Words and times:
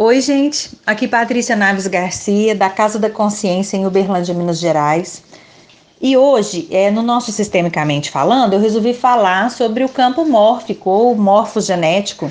Oi, 0.00 0.20
gente. 0.20 0.78
Aqui 0.86 1.08
Patrícia 1.08 1.56
Naves 1.56 1.88
Garcia, 1.88 2.54
da 2.54 2.70
Casa 2.70 3.00
da 3.00 3.10
Consciência 3.10 3.76
em 3.76 3.84
Uberlândia, 3.84 4.32
Minas 4.32 4.60
Gerais. 4.60 5.24
E 6.00 6.16
hoje, 6.16 6.68
é, 6.70 6.88
no 6.88 7.02
nosso 7.02 7.32
Sistemicamente 7.32 8.08
Falando, 8.08 8.52
eu 8.52 8.60
resolvi 8.60 8.94
falar 8.94 9.50
sobre 9.50 9.82
o 9.82 9.88
campo 9.88 10.24
mórfico 10.24 10.88
ou 10.88 11.16
morfogenético, 11.16 12.30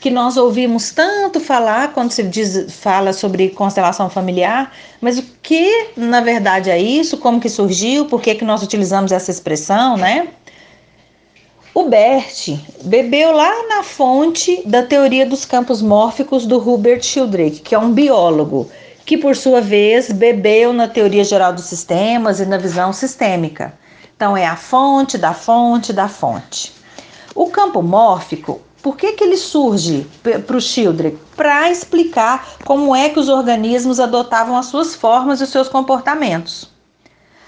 que 0.00 0.08
nós 0.08 0.36
ouvimos 0.36 0.92
tanto 0.92 1.40
falar 1.40 1.92
quando 1.92 2.12
se 2.12 2.22
diz, 2.22 2.72
fala 2.72 3.12
sobre 3.12 3.48
constelação 3.48 4.08
familiar, 4.08 4.72
mas 5.00 5.18
o 5.18 5.24
que 5.42 5.88
na 5.96 6.20
verdade 6.20 6.70
é 6.70 6.80
isso, 6.80 7.18
como 7.18 7.40
que 7.40 7.48
surgiu, 7.48 8.06
por 8.06 8.22
que, 8.22 8.36
que 8.36 8.44
nós 8.44 8.62
utilizamos 8.62 9.10
essa 9.10 9.32
expressão, 9.32 9.96
né? 9.96 10.28
O 11.80 11.88
Bert 11.88 12.58
bebeu 12.84 13.32
lá 13.32 13.66
na 13.66 13.82
fonte 13.82 14.62
da 14.66 14.82
teoria 14.82 15.24
dos 15.24 15.46
campos 15.46 15.80
mórficos 15.80 16.44
do 16.44 16.58
Hubert 16.58 17.02
Sheldrake, 17.02 17.60
que 17.60 17.74
é 17.74 17.78
um 17.78 17.90
biólogo, 17.90 18.70
que 19.06 19.16
por 19.16 19.34
sua 19.34 19.62
vez 19.62 20.12
bebeu 20.12 20.74
na 20.74 20.86
teoria 20.86 21.24
geral 21.24 21.54
dos 21.54 21.64
sistemas 21.64 22.38
e 22.38 22.44
na 22.44 22.58
visão 22.58 22.92
sistêmica. 22.92 23.72
Então 24.14 24.36
é 24.36 24.46
a 24.46 24.56
fonte 24.56 25.16
da 25.16 25.32
fonte 25.32 25.90
da 25.90 26.06
fonte. 26.06 26.70
O 27.34 27.46
campo 27.46 27.80
mórfico, 27.80 28.60
por 28.82 28.94
que, 28.94 29.12
que 29.12 29.24
ele 29.24 29.38
surge 29.38 30.06
para 30.46 30.58
o 30.58 30.60
Sheldrake? 30.60 31.16
Para 31.34 31.70
explicar 31.70 32.56
como 32.62 32.94
é 32.94 33.08
que 33.08 33.18
os 33.18 33.30
organismos 33.30 33.98
adotavam 33.98 34.54
as 34.54 34.66
suas 34.66 34.94
formas 34.94 35.40
e 35.40 35.44
os 35.44 35.50
seus 35.50 35.66
comportamentos. 35.66 36.68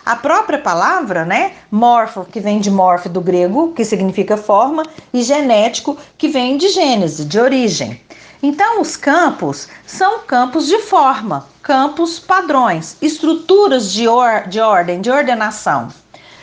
A 0.05 0.17
própria 0.17 0.59
palavra, 0.59 1.25
né, 1.25 1.53
morfo, 1.71 2.25
que 2.25 2.41
vem 2.41 2.59
de 2.59 2.73
morfo 2.73 3.09
do 3.09 3.21
grego, 3.21 3.73
que 3.73 3.85
significa 3.85 4.37
forma, 4.37 4.83
e 5.15 5.23
genético, 5.23 5.97
que 6.19 6.27
vem 6.27 6.57
de 6.57 6.71
gênese, 6.71 7.25
de 7.25 7.39
origem. 7.39 8.01
Então, 8.43 8.81
os 8.81 8.97
campos 8.97 9.69
são 9.87 10.19
campos 10.21 10.67
de 10.67 10.79
forma, 10.81 11.47
campos 11.63 12.19
padrões, 12.19 12.97
estruturas 13.01 13.93
de, 13.93 14.09
or 14.09 14.49
de 14.49 14.59
ordem, 14.59 15.01
de 15.01 15.09
ordenação. 15.09 15.87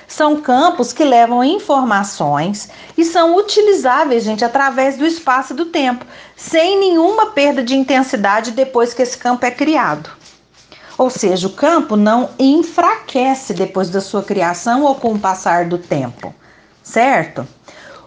São 0.08 0.40
campos 0.40 0.94
que 0.94 1.04
levam 1.04 1.44
informações 1.44 2.70
e 2.98 3.04
são 3.04 3.36
utilizáveis, 3.36 4.24
gente, 4.24 4.46
através 4.46 4.98
do 4.98 5.06
espaço 5.06 5.52
e 5.52 5.56
do 5.58 5.66
tempo, 5.66 6.06
sem 6.38 6.80
nenhuma 6.80 7.32
perda 7.32 7.62
de 7.62 7.76
intensidade 7.76 8.52
depois 8.52 8.94
que 8.94 9.02
esse 9.02 9.18
campo 9.18 9.46
é 9.46 9.52
criado. 9.52 10.10
Ou 11.00 11.10
seja, 11.10 11.48
o 11.48 11.52
campo 11.52 11.96
não 11.96 12.32
enfraquece 12.38 13.54
depois 13.54 13.90
da 13.90 14.02
sua 14.02 14.22
criação 14.22 14.84
ou 14.84 14.96
com 14.96 15.14
o 15.14 15.20
passar 15.20 15.70
do 15.70 15.78
tempo, 15.78 16.36
certo? 16.84 17.48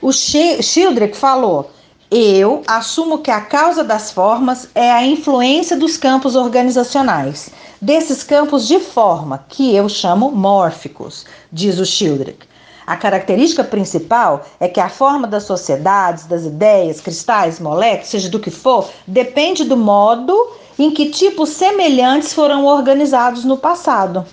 O 0.03 0.13
Schildrich 0.13 1.17
falou: 1.17 1.71
eu 2.11 2.63
assumo 2.67 3.21
que 3.21 3.31
a 3.31 3.41
causa 3.41 3.83
das 3.83 4.13
formas 4.13 4.69
é 4.75 4.93
a 4.93 5.07
influência 5.07 5.75
dos 5.75 5.97
campos 5.97 6.37
organizacionais, 6.37 7.49
desses 7.81 8.23
campos 8.23 8.69
de 8.69 8.79
forma, 8.79 9.43
que 9.49 9.75
eu 9.75 9.89
chamo 9.89 10.31
mórficos, 10.31 11.25
diz 11.51 11.79
o 11.79 11.87
Schildrich. 11.87 12.47
A 12.87 12.95
característica 12.95 13.65
principal 13.65 14.45
é 14.61 14.69
que 14.69 14.81
a 14.81 14.91
forma 14.91 15.27
das 15.27 15.45
sociedades, 15.45 16.27
das 16.27 16.45
ideias, 16.45 17.01
cristais, 17.01 17.59
moléculas, 17.59 18.09
seja 18.09 18.29
do 18.29 18.39
que 18.39 18.51
for, 18.51 18.91
depende 19.07 19.65
do 19.65 19.79
modo 19.79 20.37
em 20.83 20.91
que 20.91 21.11
tipos 21.11 21.51
semelhantes 21.51 22.33
foram 22.33 22.65
organizados 22.65 23.45
no 23.45 23.57
passado. 23.57 24.27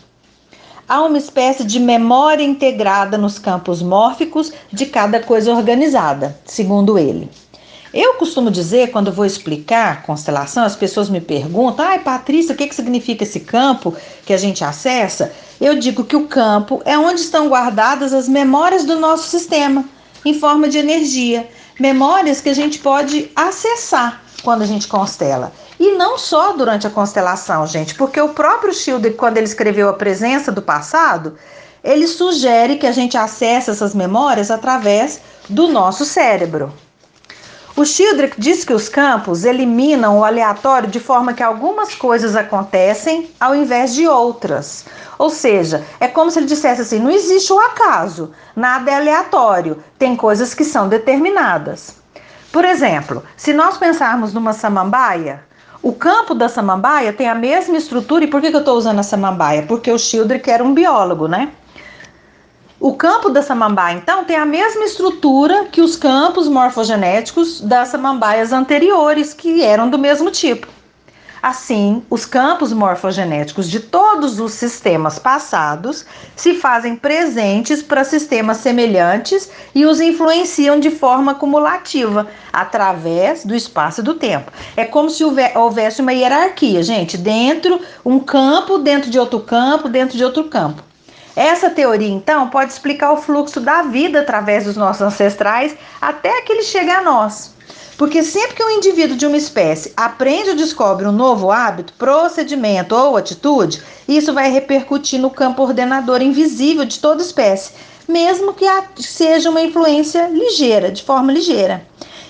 Há 0.88 1.04
uma 1.04 1.20
espécie 1.20 1.64
de 1.64 1.80
memória 1.80 2.44
integrada 2.44 3.20
nos 3.20 3.38
campos 3.38 3.84
mórficos 3.84 4.52
de 4.74 4.88
cada 4.88 5.20
coisa 5.20 5.54
organizada, 5.54 6.36
segundo 6.46 6.98
ele. 6.98 7.30
Eu 7.94 8.16
costumo 8.16 8.50
dizer, 8.50 8.90
quando 8.90 9.12
vou 9.12 9.28
explicar 9.28 10.02
constelação, 10.02 10.64
as 10.64 10.76
pessoas 10.76 11.08
me 11.08 11.22
perguntam: 11.22 11.86
ai, 11.86 12.00
Patrícia, 12.00 12.56
o 12.56 12.58
que, 12.58 12.66
que 12.66 12.74
significa 12.74 13.24
esse 13.24 13.42
campo 13.42 13.96
que 14.26 14.34
a 14.34 14.38
gente 14.38 14.64
acessa? 14.64 15.32
Eu 15.62 15.78
digo 15.78 16.04
que 16.04 16.16
o 16.16 16.28
campo 16.28 16.82
é 16.84 16.98
onde 16.98 17.22
estão 17.22 17.48
guardadas 17.48 18.12
as 18.12 18.28
memórias 18.28 18.86
do 18.86 18.98
nosso 18.98 19.28
sistema, 19.28 19.86
em 20.26 20.34
forma 20.34 20.68
de 20.68 20.80
energia. 20.80 21.48
Memórias 21.80 22.42
que 22.42 22.50
a 22.50 22.56
gente 22.56 22.80
pode 22.80 23.30
acessar 23.36 24.24
quando 24.42 24.64
a 24.64 24.66
gente 24.66 24.88
constela. 24.88 25.52
E 25.80 25.94
não 25.94 26.18
só 26.18 26.52
durante 26.52 26.86
a 26.86 26.90
constelação, 26.90 27.66
gente, 27.66 27.96
porque 27.96 28.20
o 28.20 28.30
próprio 28.30 28.74
Schilder, 28.74 29.16
quando 29.16 29.38
ele 29.38 29.46
escreveu 29.46 29.88
A 29.88 29.94
Presença 29.94 30.52
do 30.52 30.62
Passado, 30.62 31.38
ele 31.82 32.06
sugere 32.06 32.76
que 32.76 32.86
a 32.86 32.92
gente 32.92 33.18
acesse 33.18 33.72
essas 33.72 33.96
memórias 33.96 34.52
através 34.52 35.22
do 35.48 35.70
nosso 35.70 36.04
cérebro. 36.04 36.74
O 37.78 37.86
Schildrich 37.86 38.36
diz 38.38 38.66
que 38.66 38.74
os 38.74 38.90
campos 38.90 39.46
eliminam 39.46 40.20
o 40.20 40.26
aleatório 40.26 40.90
de 40.90 41.00
forma 41.00 41.34
que 41.34 41.42
algumas 41.42 41.96
coisas 41.96 42.36
acontecem 42.36 43.32
ao 43.40 43.56
invés 43.56 43.96
de 43.96 44.06
outras. 44.06 44.84
Ou 45.18 45.30
seja, 45.30 45.86
é 45.98 46.10
como 46.10 46.30
se 46.30 46.40
ele 46.40 46.46
dissesse 46.46 46.82
assim: 46.82 47.00
não 47.00 47.10
existe 47.10 47.54
o 47.54 47.60
acaso, 47.60 48.32
nada 48.54 48.92
é 48.92 48.96
aleatório, 48.96 49.82
tem 49.98 50.14
coisas 50.14 50.54
que 50.54 50.66
são 50.66 50.90
determinadas. 50.90 51.96
Por 52.52 52.66
exemplo, 52.66 53.24
se 53.38 53.54
nós 53.54 53.78
pensarmos 53.78 54.34
numa 54.34 54.52
samambaia, 54.52 55.48
o 55.82 55.94
campo 55.94 56.36
da 56.36 56.50
samambaia 56.50 57.14
tem 57.14 57.28
a 57.28 57.36
mesma 57.36 57.78
estrutura. 57.78 58.26
E 58.26 58.28
por 58.28 58.42
que, 58.42 58.50
que 58.50 58.56
eu 58.56 58.62
estou 58.62 58.78
usando 58.78 59.00
a 59.00 59.04
samambaia? 59.04 59.64
Porque 59.64 59.92
o 59.92 59.98
Schildrich 59.98 60.50
era 60.50 60.64
um 60.64 60.74
biólogo, 60.74 61.28
né? 61.28 61.52
O 62.80 62.96
campo 62.96 63.30
da 63.30 63.42
samambaia, 63.42 63.98
então, 63.98 64.24
tem 64.24 64.38
a 64.38 64.46
mesma 64.46 64.86
estrutura 64.86 65.66
que 65.66 65.82
os 65.82 65.98
campos 65.98 66.48
morfogenéticos 66.48 67.60
das 67.60 67.90
samambaias 67.90 68.54
anteriores, 68.54 69.34
que 69.34 69.62
eram 69.62 69.90
do 69.90 70.00
mesmo 70.00 70.32
tipo. 70.32 70.66
Assim, 71.42 72.04
os 72.10 72.26
campos 72.26 72.74
morfogenéticos 72.74 73.70
de 73.70 73.80
todos 73.80 74.40
os 74.40 74.54
sistemas 74.54 75.18
passados 75.18 76.06
se 76.36 76.56
fazem 76.56 76.96
presentes 76.96 77.82
para 77.82 78.04
sistemas 78.04 78.58
semelhantes 78.58 79.50
e 79.74 79.86
os 79.86 80.02
influenciam 80.02 80.80
de 80.80 80.92
forma 80.92 81.36
cumulativa, 81.36 82.28
através 82.52 83.46
do 83.46 83.56
espaço 83.56 84.02
e 84.02 84.04
do 84.04 84.16
tempo. 84.16 84.52
É 84.76 84.84
como 84.84 85.10
se 85.10 85.24
houvesse 85.24 86.02
uma 86.02 86.14
hierarquia, 86.14 86.84
gente, 86.84 87.18
dentro 87.18 87.80
um 88.04 88.20
campo, 88.20 88.78
dentro 88.78 89.10
de 89.10 89.18
outro 89.18 89.40
campo, 89.40 89.88
dentro 89.88 90.18
de 90.18 90.24
outro 90.24 90.46
campo. 90.46 90.89
Essa 91.36 91.70
teoria, 91.70 92.10
então, 92.10 92.50
pode 92.50 92.74
explicar 92.74 93.12
o 93.12 93.18
fluxo 93.18 93.60
da 93.60 93.84
vida 93.84 94.22
através 94.22 94.66
dos 94.66 94.76
nossos 94.76 95.02
ancestrais 95.02 95.76
até 96.02 96.42
que 96.42 96.52
ele 96.52 96.64
chegue 96.64 96.92
a 96.92 97.02
nós. 97.02 97.54
Porque 97.98 98.24
sempre 98.24 98.56
que 98.56 98.64
um 98.64 98.70
indivíduo 98.70 99.18
de 99.18 99.26
uma 99.26 99.36
espécie 99.36 99.92
aprende 99.96 100.52
ou 100.52 100.56
descobre 100.56 101.06
um 101.06 101.12
novo 101.12 101.52
hábito, 101.52 101.94
procedimento 101.98 102.96
ou 102.96 103.18
atitude, 103.18 103.82
isso 104.08 104.34
vai 104.34 104.50
repercutir 104.50 105.20
no 105.20 105.30
campo 105.30 105.64
ordenador 105.64 106.22
invisível 106.22 106.86
de 106.86 106.98
toda 107.00 107.22
espécie, 107.22 107.74
mesmo 108.08 108.54
que 108.54 108.66
seja 108.98 109.50
uma 109.50 109.62
influência 109.62 110.28
ligeira, 110.28 110.90
de 110.92 111.04
forma 111.04 111.32
ligeira. 111.32 111.86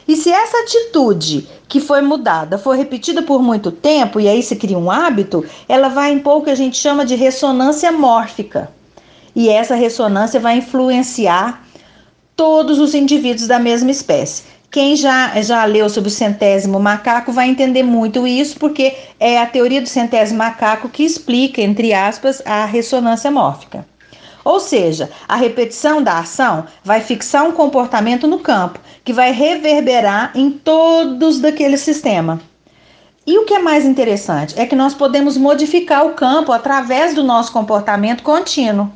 E 0.08 0.16
se 0.16 0.32
essa 0.32 0.58
atitude 0.58 1.48
que 1.68 1.80
foi 1.80 2.02
mudada 2.02 2.58
for 2.58 2.76
repetida 2.76 3.22
por 3.22 3.44
muito 3.44 3.72
tempo 3.72 4.20
e 4.20 4.28
aí 4.28 4.42
se 4.42 4.56
cria 4.56 4.78
um 4.78 4.90
hábito, 4.90 5.46
ela 5.68 5.88
vai 5.88 6.12
impor 6.12 6.38
o 6.38 6.42
que 6.42 6.50
a 6.50 6.56
gente 6.56 6.78
chama 6.78 7.06
de 7.06 7.14
ressonância 7.14 7.92
mórfica. 7.92 8.72
E 9.36 9.50
essa 9.50 9.76
ressonância 9.76 10.40
vai 10.40 10.58
influenciar 10.58 11.64
todos 12.36 12.80
os 12.80 12.94
indivíduos 12.94 13.48
da 13.48 13.60
mesma 13.60 13.92
espécie. 13.92 14.44
Quem 14.72 14.96
já, 14.96 15.42
já 15.42 15.66
leu 15.66 15.90
sobre 15.90 16.10
o 16.10 16.14
centésimo 16.14 16.80
macaco 16.80 17.32
vai 17.32 17.50
entender 17.50 17.82
muito 17.82 18.28
isso, 18.28 18.60
porque 18.60 18.96
é 19.20 19.40
a 19.40 19.46
teoria 19.46 19.82
do 19.82 19.90
centésimo 19.90 20.38
macaco 20.38 20.90
que 20.90 21.04
explica, 21.04 21.62
entre 21.62 21.92
aspas, 21.92 22.42
a 22.46 22.66
ressonância 22.66 23.32
mórfica. 23.32 23.86
Ou 24.46 24.60
seja, 24.60 25.10
a 25.28 25.36
repetição 25.36 26.02
da 26.02 26.20
ação 26.20 26.66
vai 26.84 27.02
fixar 27.02 27.46
um 27.46 27.52
comportamento 27.52 28.28
no 28.28 28.40
campo, 28.40 28.80
que 29.04 29.12
vai 29.12 29.32
reverberar 29.32 30.32
em 30.36 30.52
todos 30.52 31.40
daquele 31.40 31.78
sistema. 31.78 32.40
E 33.26 33.38
o 33.38 33.46
que 33.46 33.54
é 33.54 33.60
mais 33.60 33.86
interessante 33.86 34.60
é 34.60 34.66
que 34.66 34.76
nós 34.76 34.94
podemos 34.94 35.36
modificar 35.36 36.06
o 36.06 36.14
campo 36.14 36.52
através 36.52 37.14
do 37.14 37.24
nosso 37.24 37.52
comportamento 37.52 38.24
contínuo. 38.24 38.92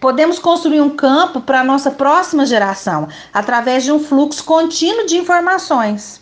Podemos 0.00 0.38
construir 0.38 0.80
um 0.80 0.90
campo 0.90 1.40
para 1.40 1.60
a 1.60 1.64
nossa 1.64 1.90
próxima 1.90 2.46
geração 2.46 3.08
através 3.32 3.82
de 3.84 3.90
um 3.90 3.98
fluxo 3.98 4.44
contínuo 4.44 5.06
de 5.06 5.16
informações. 5.16 6.20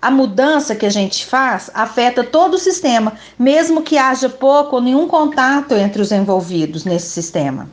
A 0.00 0.10
mudança 0.10 0.74
que 0.74 0.86
a 0.86 0.90
gente 0.90 1.26
faz 1.26 1.70
afeta 1.74 2.24
todo 2.24 2.54
o 2.54 2.58
sistema, 2.58 3.12
mesmo 3.38 3.82
que 3.82 3.98
haja 3.98 4.28
pouco 4.28 4.76
ou 4.76 4.82
nenhum 4.82 5.06
contato 5.06 5.74
entre 5.74 6.02
os 6.02 6.10
envolvidos 6.10 6.84
nesse 6.84 7.10
sistema. 7.10 7.68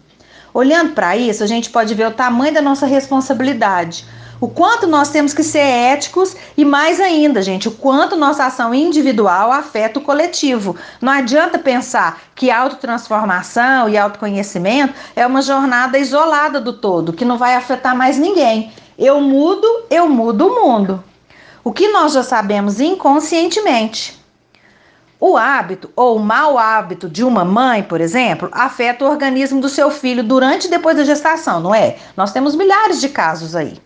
Olhando 0.54 0.94
para 0.94 1.16
isso, 1.16 1.44
a 1.44 1.48
gente 1.48 1.70
pode 1.70 1.94
ver 1.94 2.08
o 2.08 2.12
tamanho 2.12 2.54
da 2.54 2.62
nossa 2.62 2.86
responsabilidade 2.86 4.06
o 4.42 4.48
quanto 4.48 4.88
nós 4.88 5.10
temos 5.10 5.34
que 5.34 5.44
ser 5.44 5.60
éticos 5.60 6.36
e 6.56 6.64
mais 6.64 7.00
ainda, 7.00 7.42
gente, 7.42 7.68
o 7.68 7.72
quanto 7.72 8.16
nossa 8.16 8.46
ação 8.46 8.74
individual 8.74 9.52
afeta 9.52 10.00
o 10.00 10.02
coletivo. 10.02 10.76
Não 11.02 11.12
adianta 11.12 11.60
pensar 11.60 12.22
que 12.36 12.50
autotransformação 12.50 13.90
e 13.90 13.98
autoconhecimento 13.98 14.94
é 15.16 15.28
uma 15.28 15.42
jornada 15.42 15.98
isolada 15.98 16.60
do 16.62 16.74
todo, 16.74 17.12
que 17.14 17.26
não 17.26 17.38
vai 17.38 17.56
afetar 17.56 17.96
mais 17.96 18.18
ninguém. 18.18 18.72
Eu 18.98 19.20
mudo, 19.20 19.68
eu 19.90 20.08
mudo 20.08 20.48
o 20.48 20.64
mundo. 20.64 21.04
o 21.62 21.74
que 21.74 21.90
nós 21.90 22.14
já 22.14 22.24
sabemos 22.24 22.80
inconscientemente. 22.80 24.19
O 25.22 25.36
hábito 25.36 25.92
ou 25.98 26.16
o 26.16 26.20
mau 26.20 26.58
hábito 26.58 27.10
de 27.10 27.26
uma 27.26 27.44
mãe, 27.44 27.84
por 27.84 28.00
exemplo, 28.00 28.48
afeta 28.54 29.04
o 29.04 29.10
organismo 29.10 29.60
do 29.60 29.68
seu 29.68 29.92
filho 29.92 30.24
durante 30.24 30.68
e 30.68 30.70
depois 30.70 30.96
da 30.96 31.04
gestação, 31.04 31.60
não 31.60 31.76
é? 31.76 31.98
Nós 32.16 32.32
temos 32.32 32.56
milhares 32.56 33.02
de 33.02 33.10
casos 33.10 33.54
aí. 33.54 33.78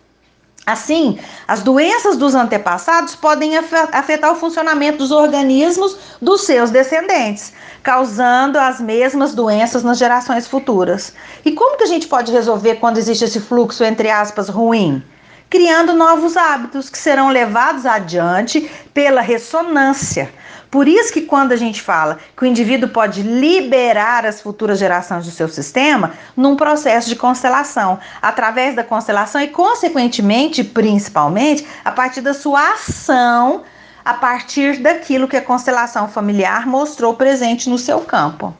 Assim, 0.64 1.18
as 1.46 1.60
doenças 1.62 2.16
dos 2.16 2.36
antepassados 2.36 3.16
podem 3.16 3.56
afetar 3.56 4.32
o 4.32 4.36
funcionamento 4.36 4.98
dos 4.98 5.10
organismos 5.10 5.98
dos 6.22 6.42
seus 6.42 6.70
descendentes, 6.70 7.52
causando 7.82 8.56
as 8.56 8.80
mesmas 8.80 9.34
doenças 9.34 9.82
nas 9.82 9.98
gerações 9.98 10.46
futuras. 10.46 11.12
E 11.44 11.52
como 11.52 11.76
que 11.76 11.82
a 11.84 11.88
gente 11.88 12.06
pode 12.06 12.30
resolver 12.30 12.76
quando 12.76 12.96
existe 12.96 13.24
esse 13.24 13.40
fluxo, 13.40 13.84
entre 13.84 14.08
aspas, 14.08 14.48
ruim? 14.48 15.02
Criando 15.48 15.92
novos 15.92 16.36
hábitos 16.36 16.90
que 16.90 16.98
serão 16.98 17.28
levados 17.28 17.86
adiante 17.86 18.70
pela 18.92 19.20
ressonância 19.20 20.30
por 20.74 20.88
isso 20.88 21.12
que 21.12 21.20
quando 21.20 21.52
a 21.52 21.56
gente 21.56 21.80
fala 21.80 22.18
que 22.36 22.42
o 22.42 22.46
indivíduo 22.46 22.88
pode 22.88 23.22
liberar 23.22 24.26
as 24.26 24.40
futuras 24.40 24.76
gerações 24.76 25.24
do 25.24 25.30
seu 25.30 25.48
sistema 25.48 26.14
num 26.36 26.56
processo 26.56 27.08
de 27.08 27.14
constelação, 27.14 28.00
através 28.20 28.74
da 28.74 28.82
constelação 28.82 29.40
e 29.40 29.46
consequentemente, 29.46 30.64
principalmente, 30.64 31.64
a 31.84 31.92
partir 31.92 32.22
da 32.22 32.34
sua 32.34 32.72
ação, 32.72 33.62
a 34.04 34.14
partir 34.14 34.78
daquilo 34.78 35.28
que 35.28 35.36
a 35.36 35.42
constelação 35.42 36.08
familiar 36.08 36.66
mostrou 36.66 37.14
presente 37.14 37.70
no 37.70 37.78
seu 37.78 38.00
campo. 38.00 38.52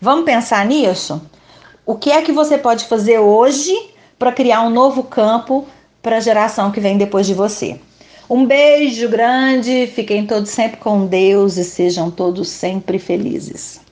Vamos 0.00 0.24
pensar 0.24 0.66
nisso? 0.66 1.22
O 1.86 1.94
que 1.94 2.10
é 2.10 2.22
que 2.22 2.32
você 2.32 2.58
pode 2.58 2.86
fazer 2.86 3.20
hoje 3.20 3.72
para 4.18 4.32
criar 4.32 4.62
um 4.62 4.70
novo 4.70 5.02
campo 5.04 5.66
para 6.02 6.16
a 6.16 6.20
geração 6.20 6.70
que 6.70 6.80
vem 6.80 6.96
depois 6.98 7.26
de 7.26 7.34
você? 7.34 7.78
Um 8.28 8.46
beijo 8.46 9.08
grande, 9.08 9.86
fiquem 9.86 10.26
todos 10.26 10.50
sempre 10.50 10.78
com 10.78 11.06
Deus 11.06 11.56
e 11.56 11.64
sejam 11.64 12.10
todos 12.10 12.48
sempre 12.48 12.98
felizes. 12.98 13.83